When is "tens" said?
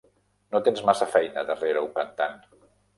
0.69-0.81